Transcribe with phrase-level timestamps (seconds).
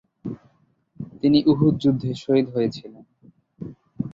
[1.19, 3.03] তিনি উহুদ যুদ্ধে শহীদ হয়ে ছিলেন।